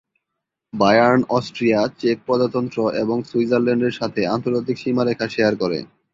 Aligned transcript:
Bayern 0.73 1.21
Austria, 1.29 1.79
চেক 1.99 2.17
প্রজাতন্ত্র 2.25 2.79
এবং 3.01 3.17
সুইজারল্যান্ডের 3.29 3.97
সাথে 3.99 4.21
আন্তর্জাতিক 4.27 4.75
সীমারেখা 4.77 5.25
শেয়ার 5.27 5.53
করে। 5.55 5.79